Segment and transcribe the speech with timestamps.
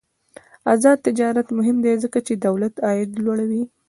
[0.73, 3.63] آزاد تجارت مهم دی ځکه چې دولت عاید لوړوي.